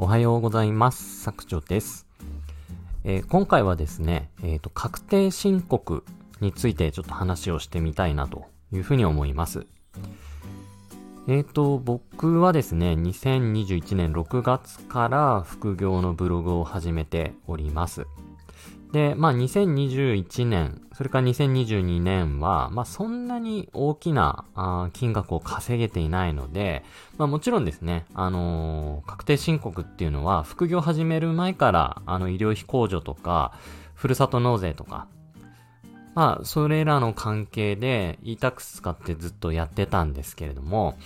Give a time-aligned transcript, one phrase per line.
[0.00, 1.22] おはようございます。
[1.22, 2.06] 作長です。
[3.02, 6.04] えー、今回はですね、えっ、ー、と、確定申告
[6.40, 9.66] についてちょっと話をしてみたいなというふうに思います。
[11.26, 18.06] えっ、ー、と、僕はですね、2021年6月から副業のブログを始めております。
[18.92, 26.84] で、まあ2021年、それから2022年は、まあそんなに大きな金額を稼げていないので、
[27.18, 33.52] まあもちろんですね、あのー、確定申告っていうのは、副業始める前から、あの医療費控除とか、
[33.94, 35.06] ふるさと納税とか、
[36.14, 40.96] まあそれらの関係で e-tax 使ってずっとやってたんですけれども、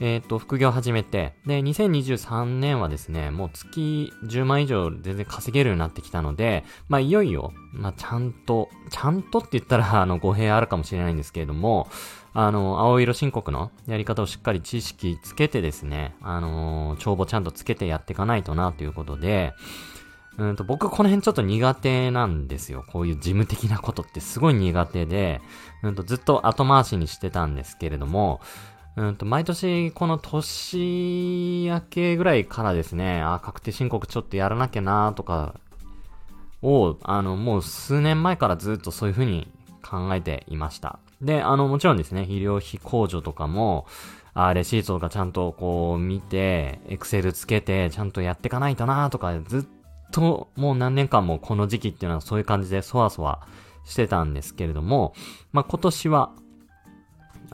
[0.00, 11.88] えっ、ー、と、副業始めて、で、2023年はですね、もう月10万以上全然稼げるようになってきたので、まあ、いよいよ、まあ、ちゃんと、ちゃんとって言ったら、 あの、語弊あるかもしれないんですけれども、
[12.32, 19.52] あの、青色申告のやり方をしっかり知識つけてですね、あの、帳簿ちゃんとつけてやっていかないとな、ということで、
[20.36, 22.84] うんと、僕この辺ちょっと苦手なんですよ。
[22.88, 25.40] こういう事務的なことってすごい苦手で、
[25.84, 28.40] うんと、ずっと後回しにしてたんですけれども、
[28.96, 35.54] うんと、毎年この年明けぐらいからですね、あ、確定申告ちょっとやらなきゃなとか、
[36.64, 39.48] を、あの、もう数年前からずっとそういう風に
[39.82, 40.98] 考えていました。
[41.20, 43.86] で、あの、もちろんですね、医療費控除とかも、
[44.32, 49.64] あ、レシートとかちゃんとこう見て、エクセルつけて、ちゃんとやってかないとなとか、ずっ
[50.10, 53.46] ともう何年間もこの時期っていうのはそういう感じでそわそわ
[53.84, 55.14] してたんですけれども、
[55.52, 56.32] まあ、今年は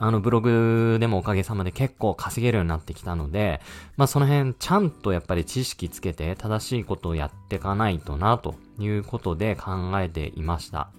[0.01, 3.61] あのブログでもおかげさまで結構稼げるようになってきたので、
[3.97, 10.89] まあその辺ちゃんとやっぱり知識つけて正しいことをやっていかないとなということで考えていました。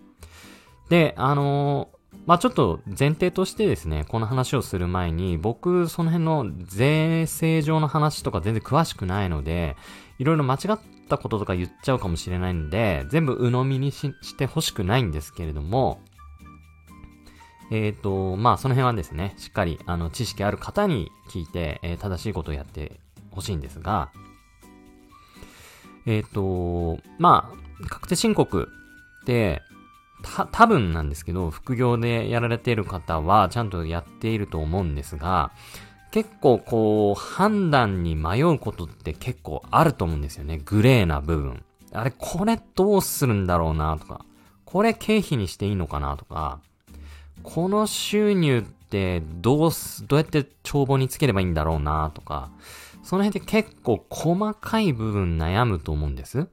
[0.88, 1.88] で、あの
[2.26, 9.76] まあちょっと前提としてですね、この話をする前に、僕、その辺の税制上の話とか全然詳しくないので、
[10.20, 10.78] いろいろ間違っ
[11.08, 16.00] たこととか言っちゃうかもしれないんで、全部鵜呑みにしてほしくないんですけれども、
[17.72, 23.00] えっ、ー、と、まあ、その辺はですね、しっかり、あの、知識ある方に聞いて、えー、正しいことをやって
[23.30, 24.10] ほしいんですが、
[26.04, 27.50] えっ、ー、と、ま
[27.82, 28.68] あ、確定申告
[29.22, 29.62] って、
[30.22, 35.50] た、多分なんですけど、副業でやられている方は、ちゃんとやっていると思うんですが、
[36.10, 40.60] 結構こう、判断に迷うことって結構あると思うんですよね。
[40.62, 41.64] グレーな部分。
[41.92, 44.26] あれ、これどうするんだろうなとか、
[44.66, 46.60] これ経費にしていいのかなとか、
[47.42, 52.50] この収入ってどうす、どうやって帳簿につければいいんだろうなとか、
[53.02, 56.48] その辺って結構細かい部分悩むと思うんです。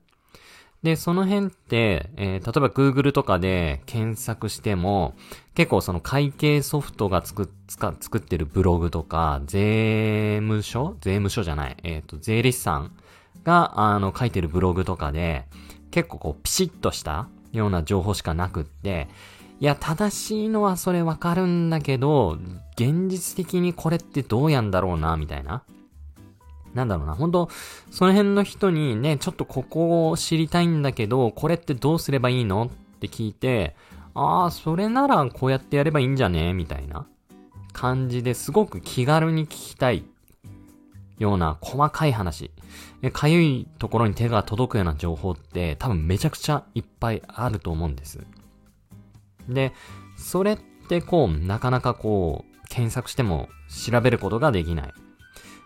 [0.83, 5.13] で、その辺って、えー、例えば Google とかで検索しても、
[5.53, 10.95] 結構その会計ソフトが作か作ってるブログとか、税務署？
[11.01, 11.77] 税務署じゃない。
[11.83, 12.95] えっ、ー、と、税理士さん
[13.43, 15.47] が、あの、書いてるブログとかで、
[15.91, 19.09] 結構こう、ピシッとしたような情報しかなくって、
[19.59, 22.37] いや、正しいのはそれわかるんだけど、
[22.75, 25.63] 現実的にこれってどうやんだろうな、みたいな。
[26.73, 27.49] なんだろうな、本当
[27.91, 33.75] その辺の人にね、ちょっとここを知りたいんだけど、これってどうすればいいのって聞いて、
[34.13, 37.05] ああ、それならこうやってやればいいんじゃねみたいな
[37.73, 40.03] 感じですごく気軽に聞きたい
[41.17, 42.51] ような細かい話。
[43.11, 48.19] かゆいところに手が届くような情報って多分めちゃくちゃいっぱいあると思うんです。
[49.49, 49.73] で、
[50.17, 54.93] それってこう、なかなかこう、検索しても調べることができない。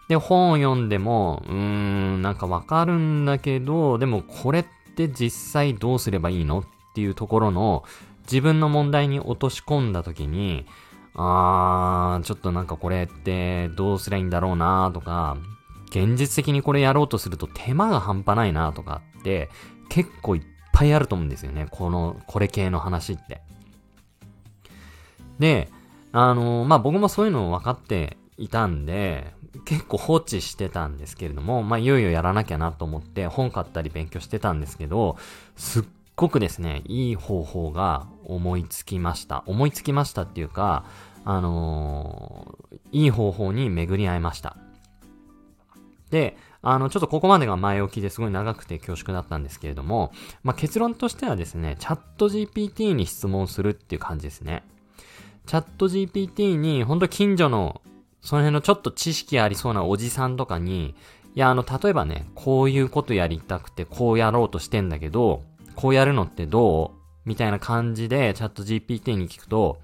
[0.09, 6.63] で、本を読んでも、うーん、なんかわかるんだけど、でもこれって実際どうすればいいのっ
[6.93, 7.83] ていうところの
[8.23, 10.65] 自分の問題に落とし込んだ時に、
[11.15, 15.37] あー、ちょっとなんかこれってどうすりゃいいんだろうなとか、
[15.89, 19.49] 現実的にこれやろうとすると手間が半端ないなとかって
[19.89, 20.41] 結構いっ
[20.73, 21.67] ぱいあると思うんですよね。
[21.69, 23.41] この、これ系の話って。
[25.39, 25.69] で、
[26.11, 29.33] あのー、まあ、僕もそういうのを分かっていたんで、
[29.65, 35.17] 結構放置してたんですけれども、まあ、いよいよやらなきゃなと思って本買ったり勉強してたんですけど、
[35.55, 35.83] すっ
[36.15, 39.43] ごくですね、いい方法が思いつきました。
[39.45, 40.85] 思いつきましたっていうか、
[41.25, 44.57] あのー、いい方法に巡り合いました。
[46.09, 50.11] で、あの、ちょっとここまでが前置きですごい長くて恐縮だったんですけれども、
[50.43, 54.63] まあ、結論としてはですね、チャット GPT に質問するっていう感じですね。
[55.45, 57.81] チャット GPT に、ほんと近所の、
[58.21, 60.95] その辺のちょっと知識ありそうなおじさんとかに、
[61.35, 65.43] いや、あの、例えばね、こういうことやりたくて、こうやろうとしてんだけど、
[65.75, 66.99] こうやるのってどう？
[67.25, 69.79] みたいな感じでチャット GPT に聞くと、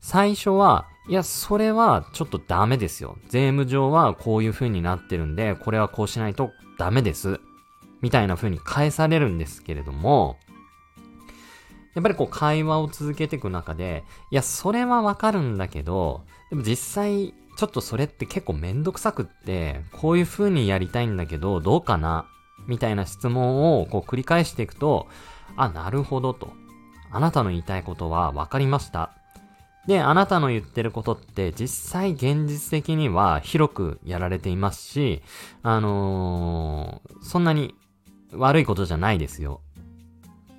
[0.00, 3.16] 最初は、いや、それはちょっとダメですよ。
[3.28, 7.40] 税務上はこういう風になってるんで、これはこうしないとダメです。
[8.00, 10.36] みたいな風に返されるんですけれども、
[11.94, 22.26] やっぱりこう会話を続けていく中で、いや、それはわかるんだけど、でも実際、ちょっとそれって結構めんどくさくって、こういう風にやりたいんだけど、どうかな
[22.66, 25.06] みたいな質問をこう繰り返していくと、
[25.56, 26.52] あ、なるほどと。
[27.12, 29.10] あなたの言いたいことは分かりました。
[29.86, 35.22] で、あなたの言ってることって実際現実的には広くやられていますし、
[35.62, 37.74] あのー、そんなに
[38.32, 39.60] 悪いことじゃないですよ。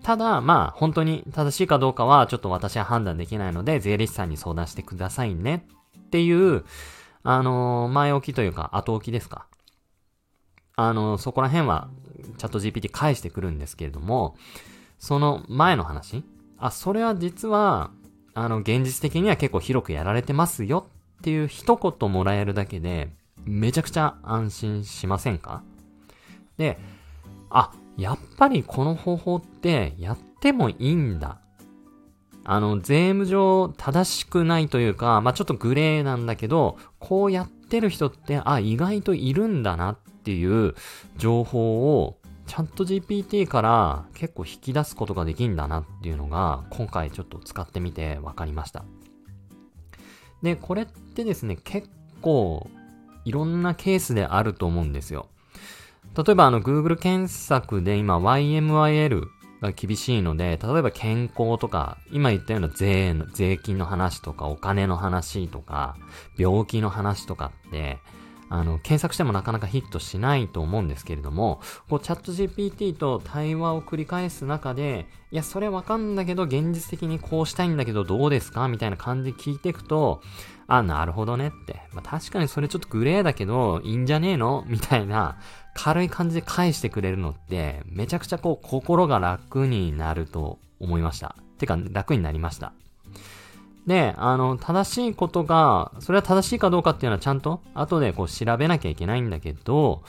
[0.06, 5.66] ただ、まあ、本当に正しいかどうかはちょっと私は判断できないので、税理士さんに相談してくださいね
[5.98, 6.63] っていう、
[7.24, 9.48] あのー、前置きというか後置きですか？
[10.75, 11.90] あのー、そこら辺は
[12.38, 14.36] チャット GPT 返してくるんですけれども、
[15.00, 16.24] その前の話？
[16.60, 17.90] あ、それは実は、
[18.36, 20.86] あの、現実的には結構広くやられてますよ
[21.18, 23.10] っていう一言もらえるだけで、
[23.44, 25.63] めちゃくちゃ安心しませんか？
[26.60, 26.78] で、
[27.50, 31.39] あ、やっぱりこの方法ってやってもいいんだ。
[32.44, 40.75] あの、税務上正しくないというか、まあ、ちょっとグレーなんだけど、こうやってる人って、あ、意外といるんだなっていう
[41.18, 48.86] 情報をチャット GPT から結構引き出すことができんだなっていうのが今回ちょっと使ってみて分かりました。
[50.44, 51.89] で、これってですね、結
[52.21, 52.69] 構
[53.24, 55.30] いろんなケースであると思うんですよ。
[56.15, 59.27] 例えばあの Google 検索で今 YMYL
[59.62, 65.97] が厳しいので、例えば健康とか、今言ったような税の、税金の話とか、お金の話とか、
[66.38, 68.00] 病気の話とかって、
[68.47, 80.21] あの、検索してもなかなかヒットしないと思うんですけれども、こう、チャット GPT と対話を繰り返す中で、いや、それわかんだけど、現実的にこうしたいんだけど、どうですかみたいな感じで聞いていくと、
[80.67, 81.81] あ、なるほどねって。
[81.94, 84.63] まあ、確かにそれちょっとグレーだけど、いいんじゃねえの？
[84.67, 85.38] みたいな、
[85.75, 91.35] 軽い感じで返してくれるのって、めちゃくちゃこう、心が楽になると思いました。
[91.59, 92.73] てか、楽になりました。
[93.85, 100.01] で、あの、正しいことが、それは正しいかどうかっていうのはちゃんと後でこう調べなきゃいけないんだけど、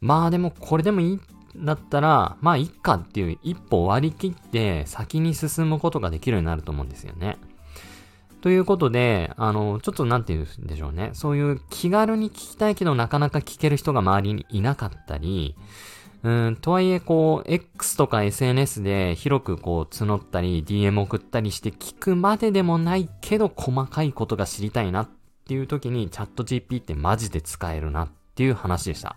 [0.00, 1.20] まあでもこれでもいいん
[1.64, 7.38] だったら、まあいっかっていう一歩割り切って先に進むことができるようになると思うんですよね。
[8.44, 11.12] ということで、あの、ちょっとなんて言うんでしょうね。
[11.14, 15.56] そういう気軽に聞きたいけどなかなか聞ける人が周りにいなかったり、
[16.22, 25.08] うん、とはいえ、こう、X とか SNS で広くこう募ったり、DM 送ったりして聞くまででもないけど、細かいことが知りたいなっ
[25.48, 29.16] ていう時に、チャット GP ってマジで使えるなっていう話でした。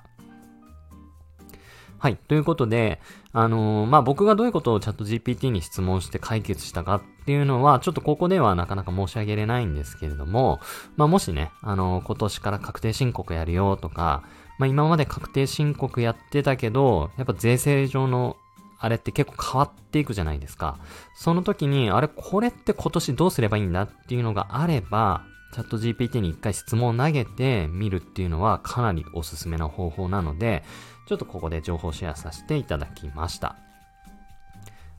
[1.99, 2.17] はい。
[2.27, 3.01] ということで、
[3.33, 10.59] あのー、まあ、僕がどういうことをチャット GPT に質問して解決したかっていうのは、ちょっとここではなかなか申し上げれないんですけれども、
[10.95, 14.23] まあ、もしね、あのー、今年から確定申告やるよとか、
[14.59, 18.37] まあ、今まで確定申告やってたけど、やっぱ税制上の
[18.79, 20.77] あれって結構変わっていくじゃないですか。
[21.15, 25.23] その時に、あれ、これって今年どうすればいいんだっていうのがあれば、
[25.53, 30.63] チャット GPT に一回質問を投げてみるっていうのはかなりおすすめな方法なので、
[31.07, 33.55] ちょっとここで情報シェアさせていただきました。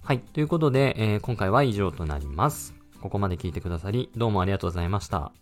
[0.02, 0.20] はい。
[0.20, 2.74] ということで、えー、今回は以上となります。
[3.00, 5.32] ここまで聞いてくださり、どうもありがとうございました。